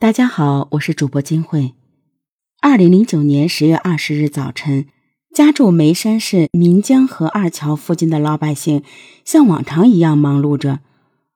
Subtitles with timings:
[0.00, 1.74] 大家好，我是主播金慧。
[2.60, 4.86] 二零零九年十月二十日早晨，
[5.34, 8.84] 家住眉山市岷江河二桥附近的老百姓
[9.24, 10.78] 像往常一样忙碌着。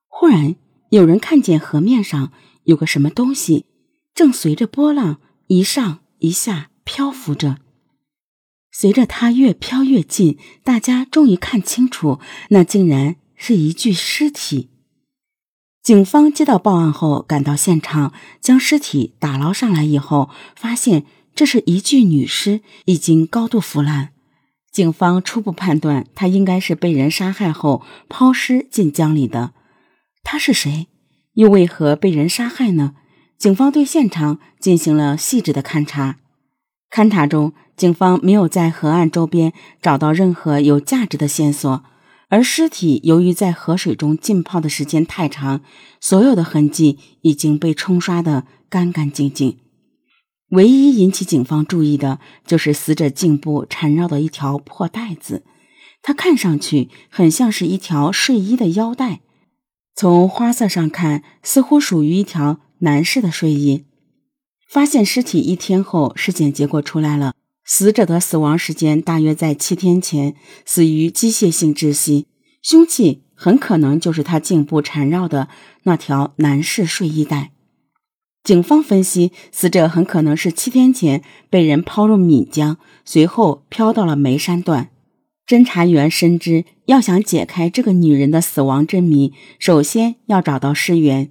[0.07, 0.55] 忽然，
[0.91, 2.31] 有人看见河面上
[2.63, 3.67] 有个什么东西，
[4.15, 5.19] 正随着波浪
[5.49, 7.57] 一上一下漂浮着。
[8.71, 12.21] 随着它越飘越近，大家终于看清楚，
[12.51, 14.69] 那竟然是一具尸体。
[15.83, 21.05] 警方接到报案后，赶到现场，将尸体打捞上来以后，发现
[21.35, 24.11] 这是一具女尸，已经高度腐烂。
[24.71, 29.55] 警方初步判断，她应该是被人杀害后抛尸进江里的。
[30.23, 30.87] 她是谁？
[31.35, 32.95] 又为何被人杀害呢？
[33.37, 36.19] 警方对现场进行了细致的勘查。
[36.93, 41.83] 勘查中，警方没有在河岸周边找到任何有价值的线索。
[42.33, 45.61] 而尸体由于在河水中浸泡的时间太长，
[46.01, 49.59] 所有的痕迹已经被冲刷得干干净净。
[50.53, 55.43] 唯一引起警方注意的就是死者颈部缠绕的一条破带子，
[56.01, 59.21] 它看上去很像是一条睡衣的腰带。
[59.95, 63.85] 从花色上看，似乎属于一条男士的睡衣。
[64.67, 67.35] 发现尸体一天后，尸检结果出来了。
[67.65, 72.27] 死者的死亡时间大约在七天前，死于机械性窒息，
[72.61, 75.49] 凶器很可能就是他颈部缠绕的
[75.85, 77.53] 那条男士睡衣带。
[78.43, 84.91] 警方分析，死者很可能是七天前被人抛入岷江，随后漂到了眉山段。
[85.47, 91.31] 侦查员深知，要想解开这个女人的死亡真谜，首先要找到尸源。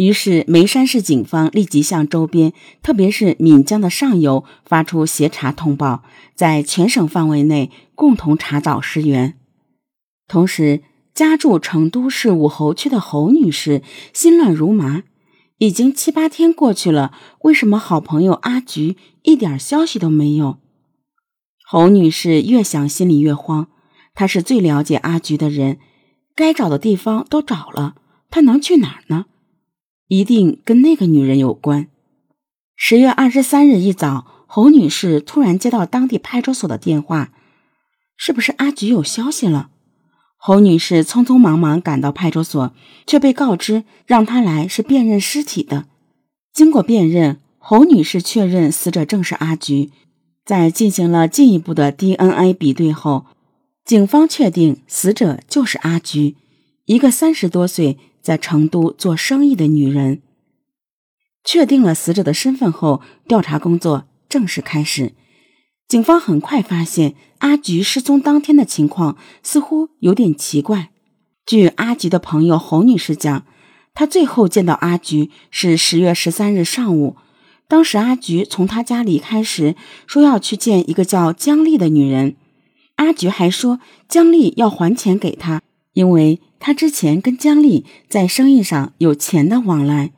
[0.00, 6.02] 于是，眉山市警方立即向周边，特别是岷江的上游发出协查通报，
[6.34, 9.34] 在全省范围内共同查找尸源。
[10.26, 13.82] 同时，家住成都市武侯区的侯女士
[14.14, 15.02] 心乱如麻，
[15.58, 17.12] 已经七八天过去了，
[17.42, 20.56] 为什么好朋友阿菊一点消息都没有？
[21.62, 23.68] 侯女士越想心里越慌，
[24.14, 25.78] 她是最了解阿菊的人，
[26.34, 27.96] 该找的地方都找了，
[28.30, 29.26] 她能去哪儿呢？
[30.10, 31.86] 一定跟那个女人有关。
[32.74, 37.30] 十月二十三日一早，侯女士突然接到当地派出所的电话，
[38.16, 39.70] 是不是阿菊有消息了？
[40.36, 42.72] 侯女士匆匆忙忙赶到派出所，
[43.06, 45.86] 却被告知让她来是辨认尸体的。
[46.52, 49.92] 经过辨认，侯女士确认死者正是阿菊。
[50.44, 53.26] 在进行了进一步的 DNA 比对后，
[53.84, 56.34] 警方确定死者就是阿菊，
[56.86, 57.96] 一个三十多岁。
[58.22, 60.22] 在成都做生意的女人，
[61.42, 65.12] 确定了死者的身份后，调查工作正式开始。
[65.88, 70.90] 警方很快发现，阿菊失踪当天的情况似乎有点奇怪。
[71.46, 73.44] 据阿菊的朋友侯女士讲，
[73.94, 77.16] 她最后见到阿菊是十月十三日上午。
[77.66, 79.74] 当时阿菊从她家离开时，
[80.06, 82.36] 说要去见一个叫姜丽的女人。
[82.96, 85.62] 阿菊还说，姜丽要还钱给她，
[85.94, 86.40] 因为。
[86.60, 90.12] 他之前跟姜丽在生意上有钱的往来，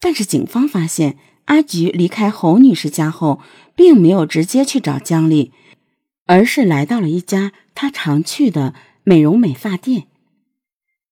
[0.00, 3.40] 但是警方发现阿菊离开侯女士家后，
[3.76, 5.52] 并没有直接去找姜丽，
[6.26, 8.74] 而是来到了一家他常去的
[9.04, 10.08] 美容美发店。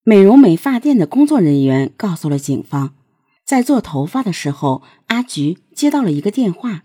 [0.02, 2.94] 美容美发店的工作人员告诉了警方，
[3.44, 6.82] 在做头发的时候，阿菊接到了一个电话，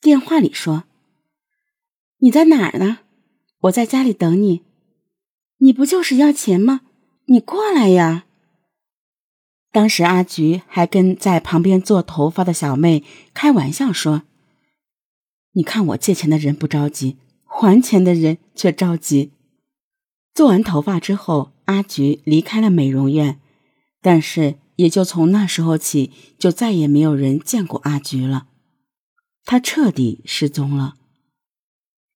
[0.00, 0.84] 电话里说
[2.20, 2.98] ：“你在哪儿呢？
[3.62, 4.62] 我在家里等你。”
[5.62, 6.80] 你不就是要钱吗？
[7.26, 8.26] 你过来呀！
[9.70, 14.24] 当时阿菊还跟在旁边做头发的小妹开玩笑说
[15.54, 19.30] ：“你看我借钱的人不着急，还钱的人却着急。”
[20.34, 23.38] 做完头发之后，阿菊离开了美容院，
[24.00, 28.48] 但是也就从那时候起，就再也没有人见过阿菊了，
[29.44, 30.96] 她彻底失踪了。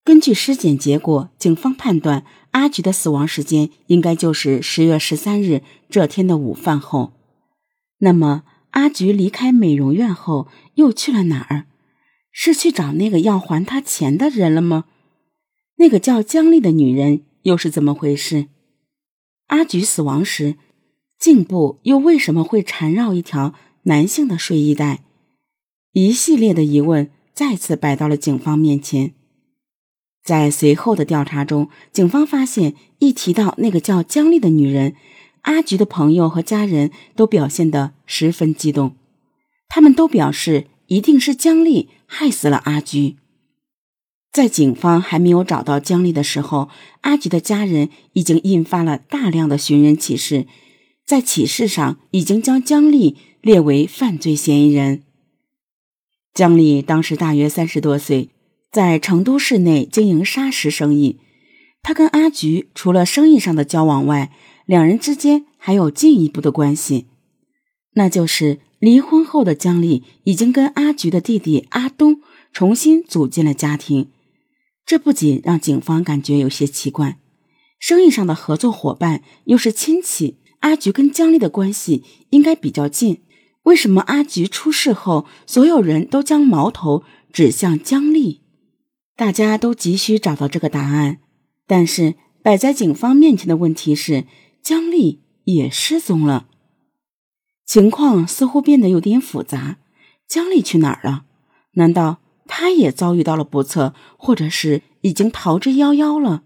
[0.02, 2.24] 根据尸检结果，警方判断
[2.56, 7.12] 阿菊的死亡时间应该就是十月十三日这天的午饭后。
[7.98, 11.66] 那么，阿菊离开美容院后又去了哪儿？
[12.32, 14.86] 是去找那个要还他钱的人了吗？
[15.76, 18.46] 那个叫姜丽的女人又是怎么回事？
[19.48, 20.56] 阿菊死亡时，
[21.18, 25.04] 颈部又为什么会缠绕一条男性的睡衣带？
[25.92, 29.12] 一系列的疑问再次摆到了警方面前。
[30.26, 34.96] 在随后的调查中，警方发现，一提到那个叫姜丽的女人，
[35.42, 38.96] 阿菊的朋友和家人都表现得十分激动。
[39.68, 43.14] 他们都表示，一定是姜丽害死了阿菊。
[44.32, 46.70] 在警方还没有找到姜丽的时候，
[47.02, 50.48] 阿菊的家人已经印发了大量的寻人启事，
[51.06, 55.04] 在启事上已经将姜丽列为犯罪嫌疑人。
[56.34, 58.30] 姜丽当时大约三十多岁，
[58.76, 61.18] 在成都市内经营砂石生意。
[61.82, 64.30] 他跟阿菊除了生意上的交往外，
[64.66, 67.06] 两人之间还有进一步的关系，
[67.94, 72.20] 那就是离婚后的姜丽已经跟阿菊的弟弟阿东
[72.52, 74.10] 重新组建了家庭。
[74.84, 77.18] 这不仅让警方感觉有些奇怪，
[77.78, 83.22] 生意上的合作伙伴又是亲戚，阿菊跟姜丽的关系应该比较近，
[83.62, 88.42] 为什么阿菊出事后，所有人都将矛头指向姜丽？
[89.16, 91.18] 大家都急需找到这个答案。
[91.66, 94.26] 但是摆在警方面前的问题是，
[94.62, 96.46] 姜丽也失踪了，
[97.64, 99.78] 情况似乎变得有点复杂。
[100.28, 101.24] 姜丽去哪儿了？
[101.72, 106.42] 难道她也遭遇到了不测，或者是已经逃之夭夭了？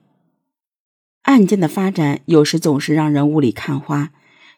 [1.22, 4.12] 案件的发展有时总是让人雾里看花。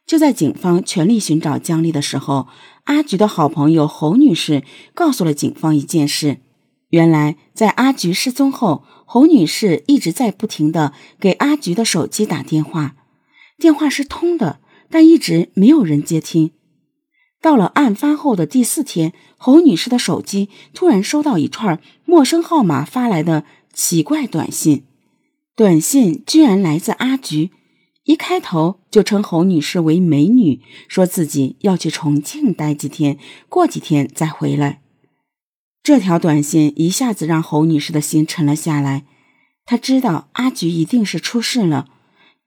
[0.07, 2.47] 就在警方全力寻找姜丽的时候，
[2.85, 4.63] 阿菊的好朋友侯女士
[4.95, 6.39] 告诉了警方一件事。
[6.93, 12.97] 原来，在阿菊失踪后，侯女士一直在不停的给阿菊的手机打电话，
[13.57, 14.61] 电话是通的，
[14.91, 16.51] 但一直没有人接听。
[17.41, 24.85] 到了案发后的第四天，侯女士的手机突然收到一串陌生号码发来的奇怪短信，
[25.57, 27.53] 短信居然来自阿菊，
[28.05, 33.19] 一开头就称侯女士为美女，说自己要去重庆待几天，
[33.49, 34.83] 过几天再回来。
[35.83, 39.05] 这条短信一下子让侯女士的心沉了下来。
[39.65, 41.89] 她知道阿菊一定是出事了，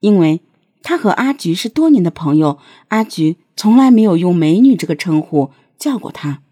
[0.00, 0.40] 因为
[0.82, 6.42] 她和阿菊是多年的朋友，阿菊从来没有用“美女”这个称呼叫过她。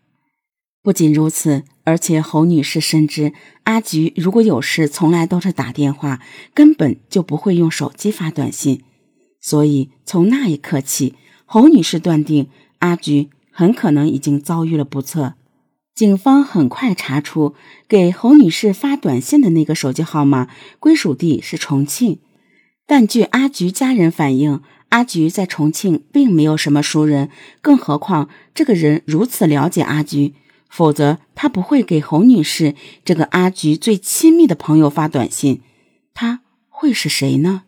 [0.83, 3.33] 不仅如此，而且侯女士深知
[3.63, 6.21] 阿菊如果有事，从来都是打电话，
[6.53, 8.83] 根本就不会用手机发短信。
[9.41, 11.15] 所以从那一刻起，
[11.47, 12.49] 侯女士断定
[12.81, 15.35] 阿菊很可能已经遭遇了不测。
[15.95, 17.55] 警方很快查出，
[17.87, 20.49] 给侯女士发短信的那个手机号码
[20.81, 22.19] 归属地是重庆，
[22.85, 27.31] 但据阿菊家人反映，阿菊在重庆并没有什么熟人，
[27.63, 30.35] 更何况这个人如此了解阿菊，
[30.69, 32.75] 否则他不会给侯女士
[33.05, 35.63] 这个阿菊最亲密的朋友发短信。
[36.13, 37.63] 他会是谁呢？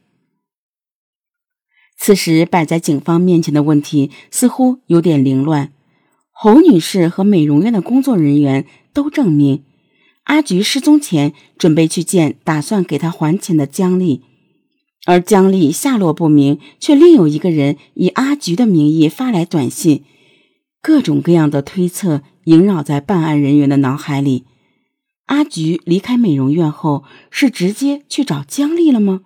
[1.96, 5.72] 此时摆在警方面前的问题似乎有点凌乱。
[6.38, 9.64] 侯女士和美容院的工作人员都证明，
[10.24, 14.20] 阿菊失踪前准备去见打算给她还钱的姜丽，
[15.06, 20.04] 而姜丽下落不明，却另有一个人以阿菊的名义发来短信。
[20.82, 24.44] 各种各样的推测萦绕在办案人员的脑海里。
[25.24, 29.22] 阿菊离开美容院后，是直接去找姜丽了吗？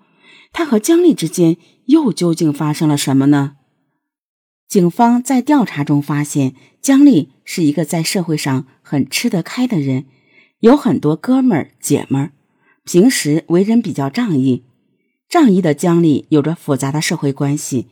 [0.53, 3.57] 她和姜丽之间又究竟发生了什么呢？
[4.71, 10.05] 警方在调查中发现，姜丽是一个在社会上很吃得开的人，
[10.61, 12.31] 有很多哥们儿姐们儿，
[12.85, 14.63] 平时为人比较仗义。
[15.29, 17.89] 仗义的姜丽有着复杂的社会关系，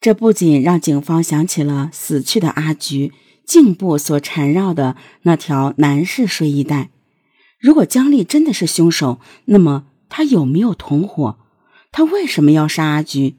[0.00, 3.12] 这不仅让警方想起了死去的阿菊
[3.46, 6.90] 颈部所缠绕的那条男士睡衣带。
[7.60, 11.38] 如果姜丽真的是凶手，那么他有没有同伙？
[11.92, 13.36] 他为什么要杀阿菊？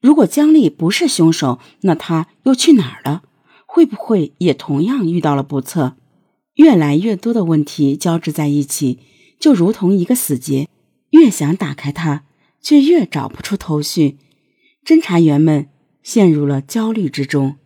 [0.00, 3.22] 如果姜丽不是凶手，那他又去哪儿了？
[3.66, 5.96] 会不会也同样遇到了不测？
[6.54, 9.00] 越来越多的问题交织在一起，
[9.38, 10.68] 就如同一个死结，
[11.10, 12.24] 越想打开它，
[12.62, 14.16] 却越找不出头绪。
[14.84, 15.68] 侦查员们
[16.02, 17.56] 陷入了焦虑之中。